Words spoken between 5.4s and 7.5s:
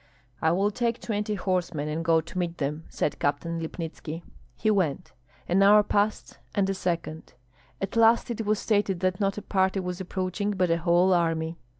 An hour passed, and a second;